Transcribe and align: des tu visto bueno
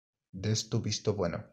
des 0.47 0.63
tu 0.71 0.81
visto 0.89 1.13
bueno 1.23 1.47